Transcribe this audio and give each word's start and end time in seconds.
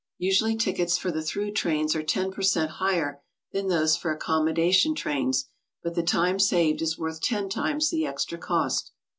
Usually 0.17 0.55
tickets 0.55 0.97
for 0.97 1.11
the 1.11 1.21
through 1.21 1.51
trains 1.51 1.95
are 1.95 2.03
lo 2.15 2.31
per 2.31 2.41
cent, 2.41 2.71
higher 2.71 3.21
than 3.51 3.67
those 3.67 3.95
for 3.95 4.11
accommodation 4.11 4.95
trains, 4.95 5.45
but 5.83 5.93
the 5.93 6.01
time 6.01 6.39
saved 6.39 6.81
is 6.81 6.97
worth 6.97 7.21
ten 7.21 7.49
times 7.49 7.91
the 7.91 8.07
extra 8.07 8.39
cost. 8.39 8.93